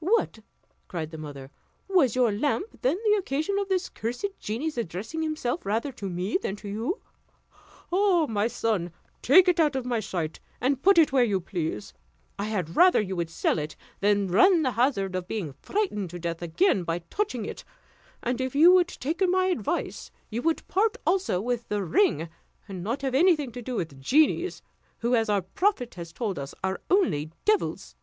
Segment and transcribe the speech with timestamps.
[0.00, 0.40] "What!"
[0.86, 1.50] cried the mother,
[1.88, 6.36] "was your lamp then the occasion of that cursed genie's addressing himself rather to me
[6.36, 7.00] than to you?
[7.90, 8.26] Ah!
[8.28, 8.92] my son,
[9.22, 11.94] take it out of my sight, and put it where you please.
[12.38, 16.18] I had rather you would sell it than run the hazard of being frightened to
[16.18, 17.64] death again by touching it;
[18.22, 22.28] and if you would take my advice, you would part also with the ring,
[22.68, 24.60] and not have anything to do with genies,
[24.98, 27.96] who, as our prophet has told us, are only devils."